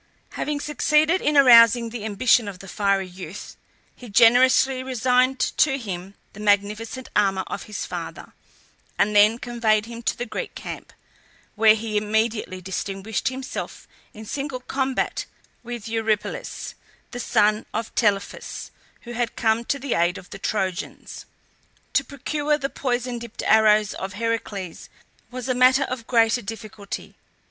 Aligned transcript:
Having 0.31 0.61
succeeded 0.61 1.21
in 1.21 1.37
arousing 1.37 1.91
the 1.91 2.03
ambition 2.05 2.47
of 2.47 2.57
the 2.57 2.67
fiery 2.67 3.05
youth, 3.05 3.55
he 3.95 4.09
generously 4.09 4.81
resigned 4.81 5.37
to 5.39 5.77
him 5.77 6.15
the 6.33 6.39
magnificent 6.39 7.07
armour 7.15 7.43
of 7.45 7.65
his 7.69 7.85
father, 7.85 8.33
and 8.97 9.15
then 9.15 9.37
conveyed 9.37 9.85
him 9.85 10.01
to 10.01 10.17
the 10.17 10.25
Greek 10.25 10.55
camp, 10.55 10.91
where 11.53 11.75
he 11.75 11.97
immediately 11.97 12.59
distinguished 12.59 13.27
himself 13.27 13.87
in 14.11 14.25
single 14.25 14.61
combat 14.61 15.27
with 15.61 15.87
Eurypylus, 15.87 16.73
the 17.11 17.19
son 17.19 17.67
of 17.71 17.93
Telephus, 17.93 18.71
who 19.01 19.11
had 19.11 19.35
come 19.35 19.63
to 19.65 19.77
the 19.77 19.93
aid 19.93 20.17
of 20.17 20.31
the 20.31 20.39
Trojans. 20.39 21.27
To 21.93 22.03
procure 22.03 22.57
the 22.57 22.71
poison 22.71 23.19
dipped 23.19 23.43
arrows 23.43 23.93
of 23.93 24.13
Heracles 24.13 24.89
was 25.29 25.47
a 25.47 25.53
matter 25.53 25.83
of 25.83 26.07
greater 26.07 26.41
difficulty. 26.41 27.13